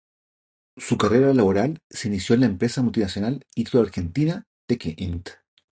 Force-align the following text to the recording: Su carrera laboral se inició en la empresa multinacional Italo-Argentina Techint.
Su 0.77 0.97
carrera 0.97 1.31
laboral 1.31 1.77
se 1.91 2.07
inició 2.07 2.33
en 2.33 2.39
la 2.41 2.47
empresa 2.47 2.81
multinacional 2.81 3.45
Italo-Argentina 3.53 4.45
Techint. 4.65 5.29